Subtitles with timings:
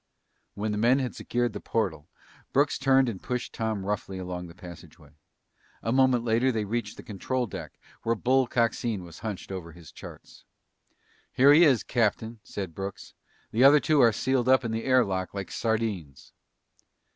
[0.55, 2.09] When the men had secured the portal,
[2.53, 5.11] Brooks turned and pushed Tom roughly along the passageway.
[5.83, 9.91] A moment later they reached the control deck where Bull Coxine was hunched over his
[9.91, 10.43] charts.
[11.31, 13.13] "Here he is, Captain," said Brooks.
[13.51, 16.33] "The other two are sealed up in the air lock like sardines!"